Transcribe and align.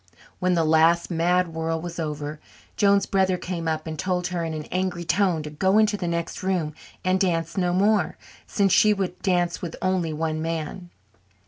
When 0.39 0.55
the 0.55 0.63
last 0.63 1.11
mad 1.11 1.49
whirl 1.49 1.79
was 1.79 1.99
over, 1.99 2.39
Joan's 2.75 3.05
brother 3.05 3.37
came 3.37 3.67
up 3.67 3.85
and 3.85 3.99
told 3.99 4.25
her 4.29 4.43
in 4.43 4.55
an 4.55 4.65
angry 4.71 5.03
tone 5.03 5.43
to 5.43 5.51
go 5.51 5.77
into 5.77 5.95
the 5.95 6.07
next 6.07 6.41
room 6.41 6.73
and 7.05 7.19
dance 7.19 7.55
no 7.55 7.71
more, 7.71 8.17
since 8.47 8.73
she 8.73 8.95
would 8.95 9.21
dance 9.21 9.61
with 9.61 9.75
only 9.79 10.11
one 10.11 10.41
man. 10.41 10.89